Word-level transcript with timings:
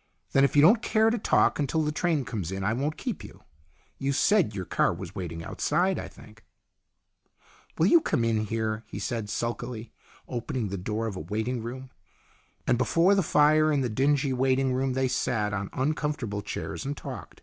"Then, 0.32 0.44
if 0.44 0.54
you 0.54 0.62
don't 0.62 0.80
care 0.80 1.10
to 1.10 1.18
talk 1.18 1.58
until 1.58 1.82
the 1.82 1.90
train 1.90 2.24
comes 2.24 2.52
in, 2.52 2.62
I 2.62 2.72
won't 2.72 2.96
keep 2.96 3.24
you. 3.24 3.42
You 3.98 4.12
said 4.12 4.54
your 4.54 4.64
car 4.64 4.94
was 4.94 5.16
waiting 5.16 5.42
outside, 5.42 5.98
I 5.98 6.06
think." 6.06 6.44
"Will 7.76 7.86
you 7.88 8.00
come 8.00 8.24
in 8.24 8.44
here?" 8.44 8.84
he 8.86 9.00
said 9.00 9.28
sulkily, 9.28 9.90
opening 10.28 10.68
the 10.68 10.78
door 10.78 11.08
of 11.08 11.16
a 11.16 11.20
waiting 11.20 11.64
room. 11.64 11.90
And 12.64 12.78
before 12.78 13.16
the 13.16 13.24
fire 13.24 13.72
in 13.72 13.80
the 13.80 13.88
dingy 13.88 14.32
waiting 14.32 14.72
room 14.72 14.92
they 14.92 15.08
sat 15.08 15.52
on 15.52 15.68
uncomfortable 15.72 16.42
chairs 16.42 16.84
and 16.84 16.96
talked. 16.96 17.42